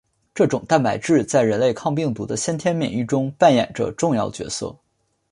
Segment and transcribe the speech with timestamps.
[0.33, 4.75] 这种蛋白质在人类抗病毒的先天免疫中扮演着重要角色。